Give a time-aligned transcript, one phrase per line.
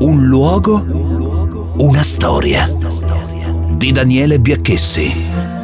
[0.00, 0.84] Un luogo,
[1.78, 2.68] una storia.
[3.76, 5.57] Di Daniele Biacchessi.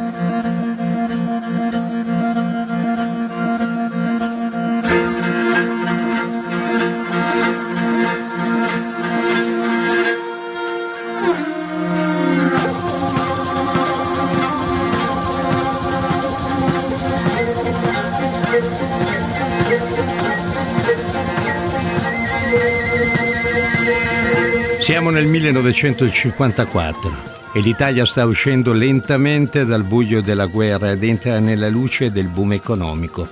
[25.05, 27.15] Siamo nel 1954
[27.53, 32.53] e l'Italia sta uscendo lentamente dal buio della guerra ed entra nella luce del boom
[32.53, 33.27] economico.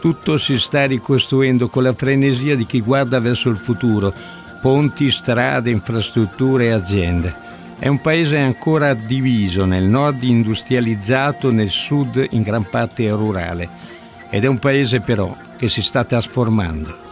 [0.00, 4.12] Tutto si sta ricostruendo con la frenesia di chi guarda verso il futuro,
[4.60, 7.32] ponti, strade, infrastrutture e aziende.
[7.78, 13.68] È un paese ancora diviso, nel nord industrializzato, nel sud in gran parte rurale.
[14.30, 17.03] Ed è un paese però che si sta trasformando.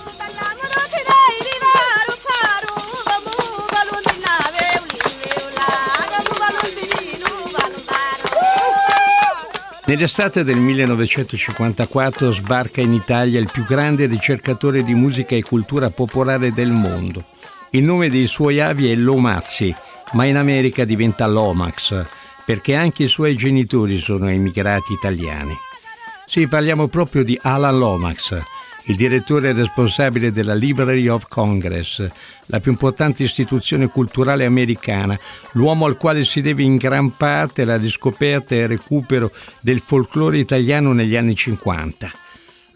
[9.84, 16.52] Nell'estate del 1954 sbarca in Italia il più grande ricercatore di musica e cultura popolare
[16.52, 17.24] del mondo.
[17.70, 19.74] Il nome dei suoi avi è Lomazzi,
[20.12, 22.04] ma in America diventa Lomax,
[22.44, 25.54] perché anche i suoi genitori sono emigrati italiani.
[26.26, 28.38] Sì, parliamo proprio di Alan Lomax,
[28.86, 32.06] il direttore responsabile della Library of Congress,
[32.46, 35.18] la più importante istituzione culturale americana,
[35.52, 40.38] l'uomo al quale si deve in gran parte la riscoperta e il recupero del folklore
[40.38, 42.10] italiano negli anni 50.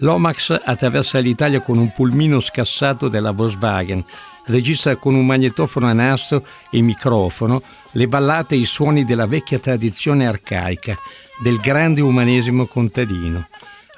[0.01, 4.05] Lomax attraversa l'Italia con un pulmino scassato della Volkswagen,
[4.47, 7.63] registra con un magnetofono a nastro e microfono
[7.93, 10.97] le ballate e i suoni della vecchia tradizione arcaica,
[11.43, 13.47] del grande umanesimo contadino.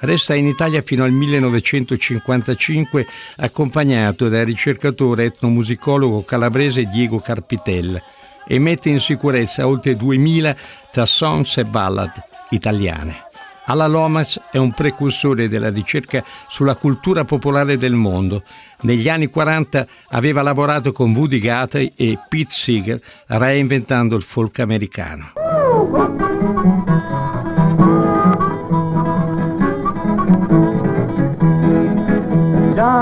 [0.01, 3.05] Resta in Italia fino al 1955
[3.37, 8.01] accompagnato dal ricercatore etnomusicologo calabrese Diego Carpitella
[8.47, 10.55] e mette in sicurezza oltre 2000
[10.91, 12.11] tra songs e ballad
[12.49, 13.27] italiane.
[13.65, 18.41] Alla Lomas è un precursore della ricerca sulla cultura popolare del mondo.
[18.81, 25.33] Negli anni 40 aveva lavorato con Woody Guthrie e Pete Seeger reinventando il folk americano.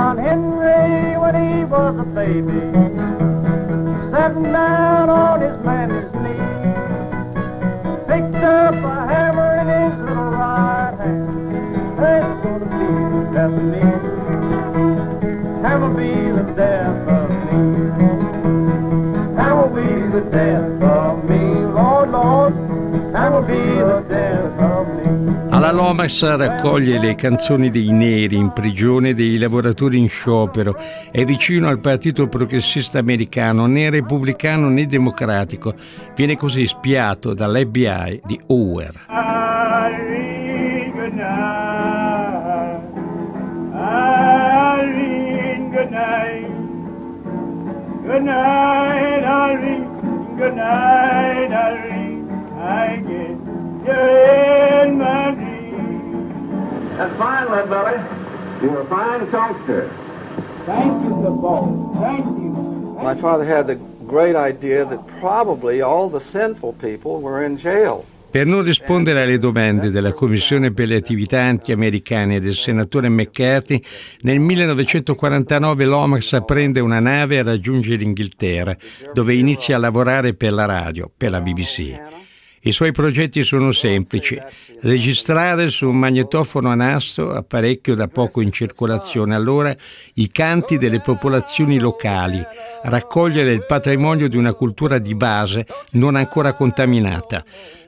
[0.08, 2.87] John Henry when he was a baby,
[26.08, 30.74] Lomax raccoglie le canzoni dei neri in prigione, dei lavoratori in sciopero,
[31.12, 35.74] è vicino al partito progressista americano, né repubblicano né democratico.
[36.16, 39.06] Viene così spiato dall'FBI di Hoover.
[50.38, 52.30] Good night, Irene.
[52.62, 53.38] I get
[53.86, 55.27] you in my
[56.98, 58.00] That's fine, Belly.
[58.62, 59.92] You're a fine songster.
[60.66, 61.70] Thank you, the boss.
[62.02, 62.98] Thank you.
[63.02, 63.78] My father had the
[64.08, 68.04] great idea that probably all the sinful people were in jail.
[68.30, 73.82] Per non rispondere alle domande della Commissione per le attività anti-americane del senatore McCarthy,
[74.22, 78.76] nel 1949 Lomax prende una nave e raggiunge l'Inghilterra,
[79.14, 82.27] dove inizia a lavorare per la radio, per la BBC.
[82.68, 84.38] I suoi progetti sono semplici.
[84.82, 89.74] Registrare su un magnetofono a nastro, apparecchio da poco in circolazione allora,
[90.16, 92.44] i canti delle popolazioni locali,
[92.84, 97.42] raccogliere il patrimonio di una cultura di base non ancora contaminata.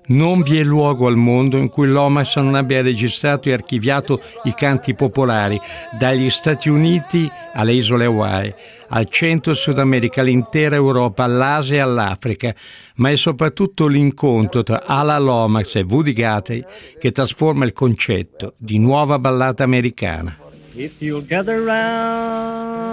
[0.09, 4.53] Non vi è luogo al mondo in cui l'Omas non abbia registrato e archiviato i
[4.55, 5.61] canti popolari,
[5.99, 8.51] dagli Stati Uniti alle isole Hawaii,
[8.87, 12.55] al centro Sud America, all'intera Europa, all'Asia e all'Africa,
[12.95, 16.65] ma è soprattutto l'incontro tra Ala Lomax e Woody Guthrie
[16.99, 20.35] che trasforma il concetto di nuova ballata americana.
[20.73, 22.89] If you'll gather round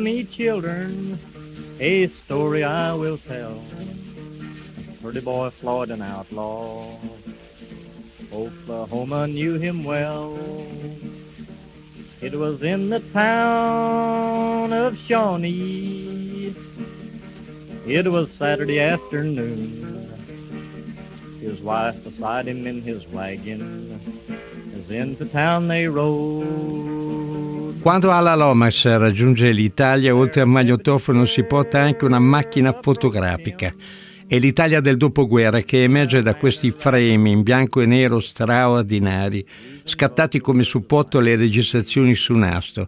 [0.00, 1.18] me children,
[1.80, 3.60] a story I will tell.
[5.02, 6.98] Pretty boy Floyd an outlaw.
[8.30, 10.36] Oklahoma knew him well.
[12.20, 16.54] It was in the town of Shawnee.
[17.86, 20.06] It was Saturday afternoon.
[21.40, 23.98] His wife beside him in his wagon.
[24.76, 27.80] As into town they rode.
[27.80, 33.74] Quando alla Lomax raggiunge l'Italia, oltre al magnetofono si porta anche una macchina fotografica.
[34.30, 39.44] È l'Italia del dopoguerra che emerge da questi frame in bianco e nero straordinari,
[39.82, 42.86] scattati come supporto alle registrazioni su nastro.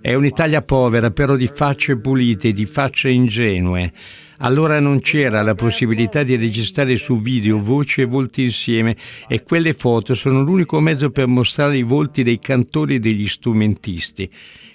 [0.00, 3.92] È un'Italia povera, però di facce pulite, di facce ingenue.
[4.38, 8.96] Allora non c'era la possibilità di registrare su video voci e volti insieme
[9.28, 14.28] e quelle foto sono l'unico mezzo per mostrare i volti dei cantori e degli strumentisti.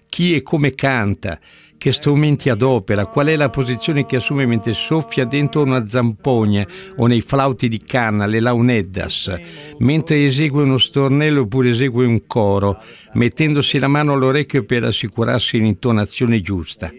[0.08, 1.38] Chi e come canta,
[1.78, 6.66] che strumenti adopera, qual è la posizione che assume mentre soffia dentro una zampogna
[6.98, 9.34] o nei flauti di canna, le launeddas,
[9.80, 12.82] mentre esegue uno stornello oppure esegue un coro,
[13.14, 16.92] mettendosi la mano all'orecchio per assicurarsi l'intonazione giusta.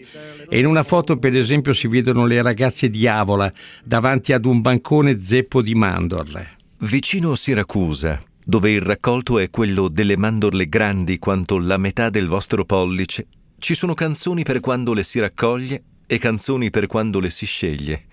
[0.49, 3.53] E in una foto, per esempio, si vedono le ragazze di Avola
[3.85, 6.55] davanti ad un bancone zeppo di mandorle.
[6.79, 12.29] Vicino a Siracusa, dove il raccolto è quello delle mandorle grandi quanto la metà del
[12.29, 13.27] vostro pollice,
[13.59, 18.05] ci sono canzoni per quando le si raccoglie e canzoni per quando le si sceglie,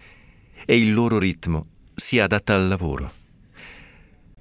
[0.65, 3.13] e il loro ritmo si adatta al lavoro.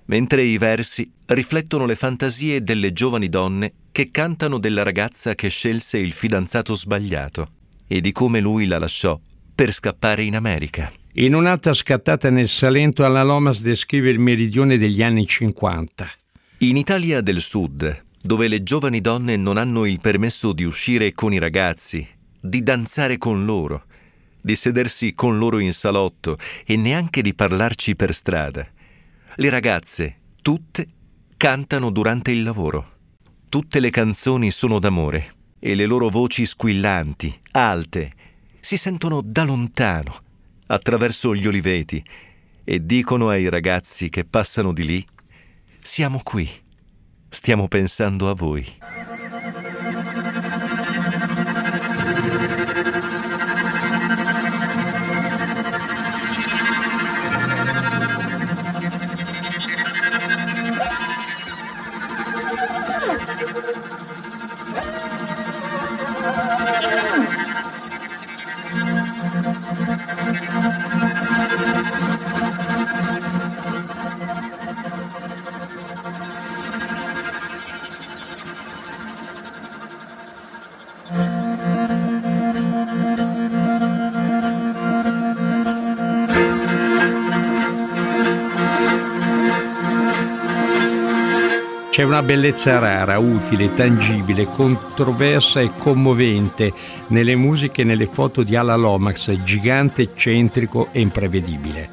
[0.07, 5.99] Mentre i versi riflettono le fantasie delle giovani donne che cantano della ragazza che scelse
[5.99, 7.49] il fidanzato sbagliato
[7.87, 9.19] e di come lui la lasciò
[9.55, 10.91] per scappare in America.
[11.15, 16.11] In un'altra scattata nel Salento, alla Lomas descrive il meridione degli anni 50.
[16.59, 21.33] In Italia del Sud, dove le giovani donne non hanno il permesso di uscire con
[21.33, 22.07] i ragazzi,
[22.41, 23.85] di danzare con loro,
[24.41, 28.67] di sedersi con loro in salotto e neanche di parlarci per strada.
[29.35, 30.87] Le ragazze, tutte,
[31.37, 32.91] cantano durante il lavoro.
[33.49, 38.13] Tutte le canzoni sono d'amore e le loro voci squillanti, alte,
[38.61, 40.17] si sentono da lontano,
[40.67, 42.03] attraverso gli oliveti,
[42.65, 45.07] e dicono ai ragazzi che passano di lì,
[45.81, 46.49] siamo qui
[47.35, 48.63] Stiamo pensando a voi.
[91.93, 96.73] C'è una bellezza rara, utile, tangibile, controversa e commovente
[97.09, 101.91] nelle musiche e nelle foto di Ala Lomax, gigante, eccentrico e imprevedibile.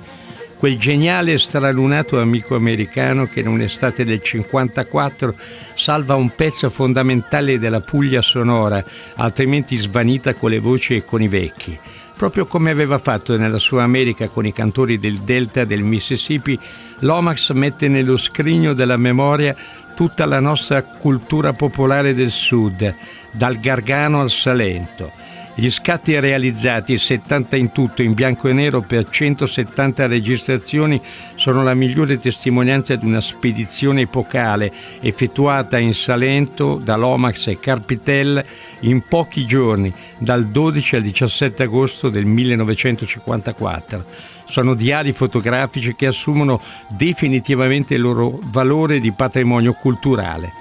[0.57, 5.35] Quel geniale e stralunato amico americano che in un'estate del 54
[5.75, 8.81] salva un pezzo fondamentale della Puglia sonora,
[9.15, 11.77] altrimenti svanita con le voci e con i vecchi
[12.19, 16.59] proprio come aveva fatto nella sua America con i cantori del delta del Mississippi,
[16.99, 19.55] Lomax mette nello scrigno della memoria
[19.99, 22.95] tutta la nostra cultura popolare del sud,
[23.31, 25.11] dal Gargano al Salento.
[25.55, 31.01] Gli scatti realizzati, 70 in tutto, in bianco e nero per 170 registrazioni,
[31.35, 38.41] sono la migliore testimonianza di una spedizione epocale effettuata in Salento da Lomax e Carpitel
[38.81, 46.59] in pochi giorni, dal 12 al 17 agosto del 1954 sono diari fotografici che assumono
[46.87, 50.51] definitivamente il loro valore di patrimonio culturale.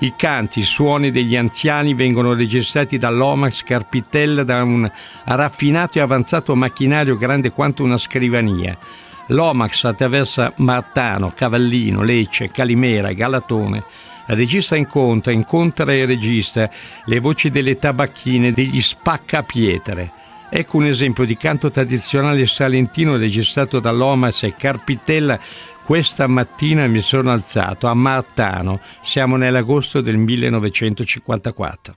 [0.00, 4.90] I canti, i suoni degli anziani vengono registrati dall'Omax Carpitella da un
[5.24, 8.76] raffinato e avanzato macchinario grande quanto una scrivania.
[9.26, 13.84] L'Omax attraversa Martano, Cavallino, Lecce, Calimera, Galatone.
[14.26, 16.68] Registra incontra, incontra e registra
[17.04, 20.12] le voci delle tabacchine, degli spaccapietre.
[20.52, 25.38] Ecco un esempio di canto tradizionale salentino registrato dall'Omas e Carpitella.
[25.84, 31.94] Questa mattina mi sono alzato a Martano, siamo nell'agosto del 1954.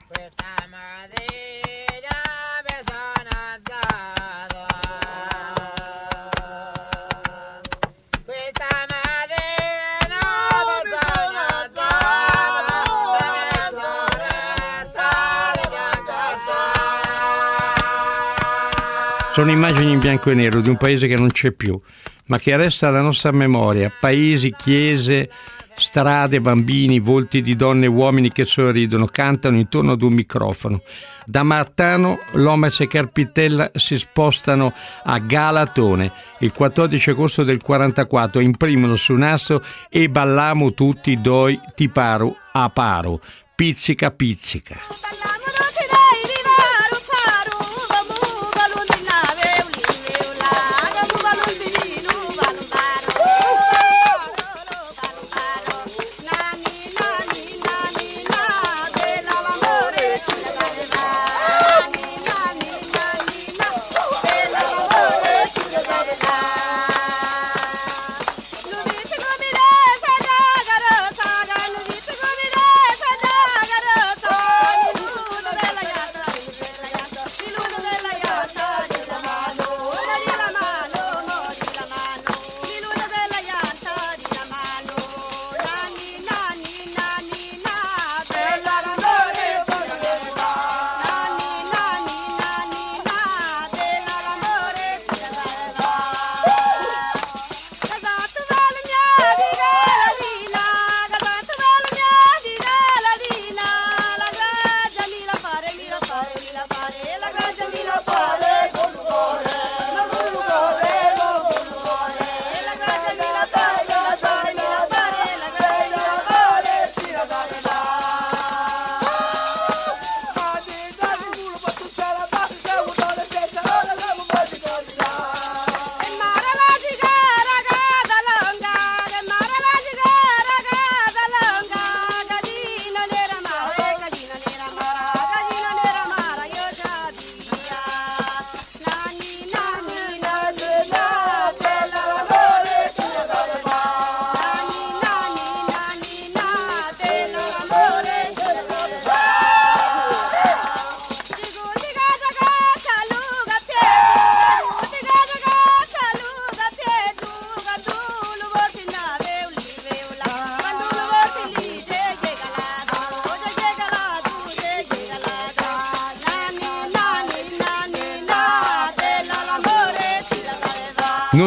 [19.34, 21.80] Sono immagini in bianco e nero di un paese che non c'è più,
[22.28, 23.92] ma che resta alla nostra memoria.
[24.00, 25.28] Paesi, chiese,
[25.76, 30.84] strade, bambini, volti di donne e uomini che sorridono, cantano intorno ad un microfono.
[31.26, 34.72] Da Martano, Lomas e Carpitella si spostano
[35.04, 36.12] a Galatone.
[36.40, 42.70] Il 14 agosto del 44 imprimono su nastro e ballamo tutti doi ti paro a
[42.70, 43.20] paro
[43.56, 44.76] pizzica pizzica.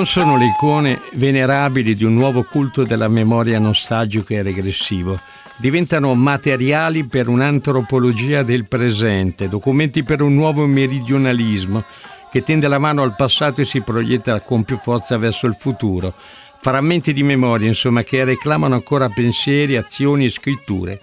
[0.07, 5.21] Sono le icone venerabili di un nuovo culto della memoria nostalgico e regressivo.
[5.57, 11.83] Diventano materiali per un'antropologia del presente, documenti per un nuovo meridionalismo
[12.31, 16.15] che tende la mano al passato e si proietta con più forza verso il futuro.
[16.61, 20.99] Frammenti di memoria, insomma, che reclamano ancora pensieri, azioni e scritture.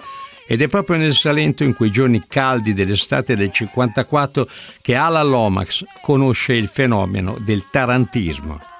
[0.48, 4.48] Ed è proprio nel Salento, in quei giorni caldi dell'estate del 54,
[4.81, 8.73] che Ala Lomax conosce il fenomeno del tarantismo.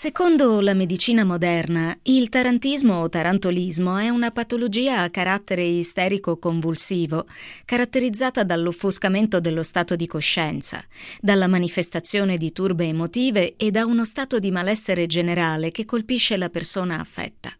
[0.00, 7.26] Secondo la medicina moderna, il tarantismo o tarantolismo è una patologia a carattere isterico-convulsivo,
[7.64, 10.80] caratterizzata dall'offuscamento dello stato di coscienza,
[11.20, 16.48] dalla manifestazione di turbe emotive e da uno stato di malessere generale che colpisce la
[16.48, 17.52] persona affetta.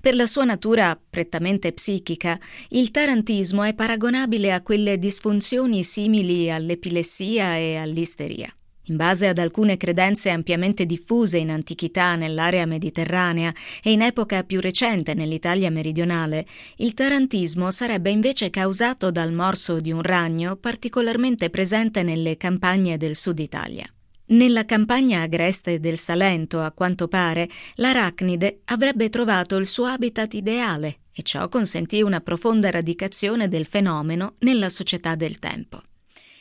[0.00, 7.54] Per la sua natura prettamente psichica, il tarantismo è paragonabile a quelle disfunzioni simili all'epilessia
[7.56, 8.52] e all'isteria.
[8.88, 13.52] In base ad alcune credenze ampiamente diffuse in antichità nell'area mediterranea
[13.82, 19.92] e in epoca più recente nell'Italia meridionale, il tarantismo sarebbe invece causato dal morso di
[19.92, 23.86] un ragno particolarmente presente nelle campagne del sud Italia.
[24.30, 31.00] Nella campagna agreste del Salento, a quanto pare, l'arachnide avrebbe trovato il suo habitat ideale
[31.14, 35.82] e ciò consentì una profonda radicazione del fenomeno nella società del tempo.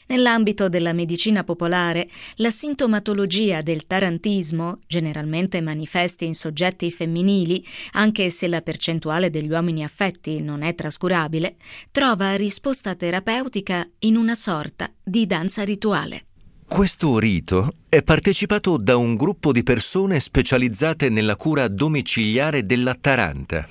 [0.08, 8.48] Nell'ambito della medicina popolare, la sintomatologia del tarantismo, generalmente manifesti in soggetti femminili, anche se
[8.48, 11.58] la percentuale degli uomini affetti non è trascurabile,
[11.92, 16.24] trova risposta terapeutica in una sorta di danza rituale.
[16.66, 23.68] Questo rito è partecipato da un gruppo di persone specializzate nella cura domiciliare della Taranta,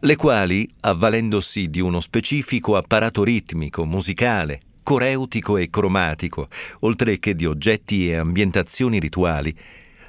[0.00, 6.48] le quali, avvalendosi di uno specifico apparato ritmico, musicale, coreutico e cromatico,
[6.80, 9.52] oltre che di oggetti e ambientazioni rituali,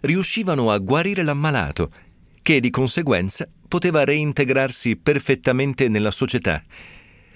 [0.01, 1.89] riuscivano a guarire l'ammalato,
[2.43, 6.63] che di conseguenza poteva reintegrarsi perfettamente nella società,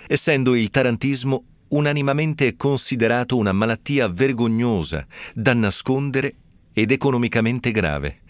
[0.08, 6.36] essendo il tarantismo unanimamente considerato una malattia vergognosa, da nascondere
[6.74, 8.22] ed economicamente grave.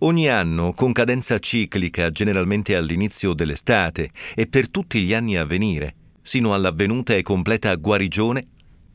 [0.00, 5.94] Ogni anno, con cadenza ciclica, generalmente all'inizio dell'estate e per tutti gli anni a venire,
[6.24, 8.46] sino all'avvenuta e completa guarigione,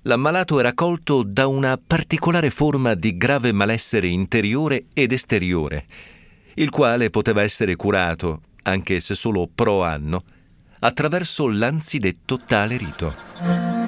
[0.01, 5.85] l'ammalato era colto da una particolare forma di grave malessere interiore ed esteriore,
[6.55, 10.23] il quale poteva essere curato, anche se solo pro anno,
[10.79, 13.78] attraverso l'anzidetto tale rito.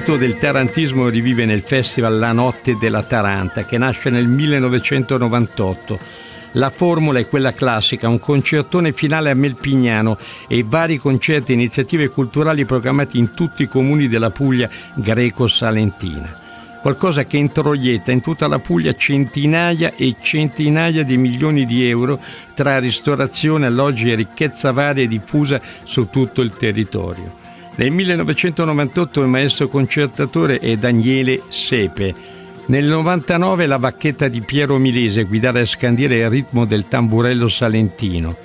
[0.00, 5.98] Mito del tarantismo rivive nel festival La Notte della Taranta che nasce nel 1998.
[6.52, 10.16] La formula è quella classica, un concertone finale a Melpignano
[10.48, 16.34] e vari concerti e iniziative culturali programmati in tutti i comuni della Puglia greco-salentina.
[16.80, 22.18] Qualcosa che introietta in tutta la Puglia centinaia e centinaia di milioni di euro
[22.54, 27.39] tra ristorazione, alloggi e ricchezza varia e diffusa su tutto il territorio.
[27.80, 32.14] Nel 1998 il maestro concertatore è Daniele Sepe.
[32.66, 38.36] Nel 99 la bacchetta di Piero Milese guidare a scandire il ritmo del tamburello salentino.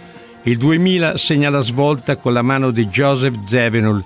[0.44, 4.02] Il 2000 segna la svolta con la mano di Joseph Zevenul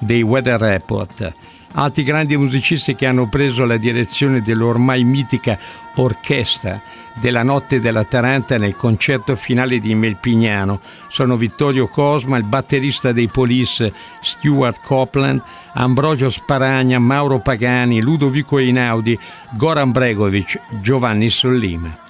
[0.00, 1.32] dei Weather Report
[1.74, 5.58] altri grandi musicisti che hanno preso la direzione dell'ormai mitica
[5.96, 6.80] orchestra
[7.14, 13.28] della Notte della Taranta nel concerto finale di Melpignano sono Vittorio Cosma, il batterista dei
[13.28, 15.40] Police Stuart Copeland,
[15.74, 19.18] Ambrogio Sparagna, Mauro Pagani, Ludovico Einaudi,
[19.52, 22.03] Goran Bregovic, Giovanni Sollima.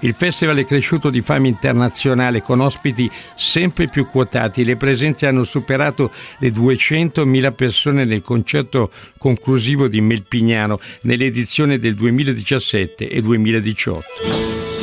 [0.00, 4.64] Il festival è cresciuto di fama internazionale con ospiti sempre più quotati.
[4.64, 13.08] Le presenze hanno superato le 200.000 persone nel concerto conclusivo di Melpignano nell'edizione del 2017
[13.08, 14.77] e 2018.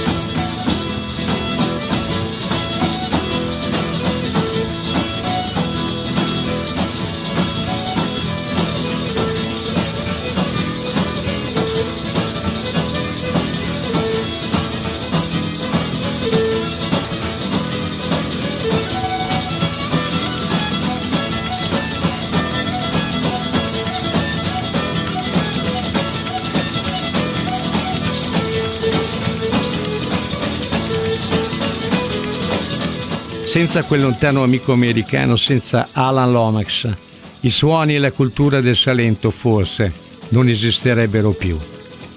[33.56, 36.94] Senza quel lontano amico americano, senza Alan Lomax,
[37.40, 39.94] i suoni e la cultura del Salento forse
[40.32, 41.58] non esisterebbero più.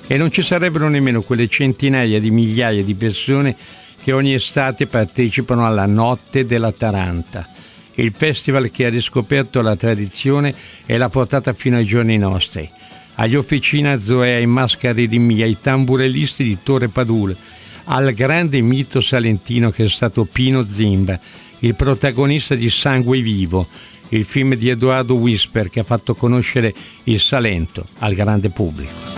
[0.08, 3.54] E non ci sarebbero nemmeno quelle centinaia di migliaia di persone
[4.02, 7.48] che ogni estate partecipano alla Notte della Taranta,
[7.94, 10.52] il festival che ha riscoperto la tradizione
[10.86, 12.68] e l'ha portata fino ai giorni nostri.
[13.14, 17.36] Agli Officina Zoea, ai Mascari di Mia, ai tamburellisti di Torre Padule,
[17.90, 21.18] al grande mito salentino che è stato Pino Zimba,
[21.60, 23.66] il protagonista di Sangue Vivo,
[24.10, 26.74] il film di Edoardo Whisper che ha fatto conoscere
[27.04, 29.17] il Salento al grande pubblico.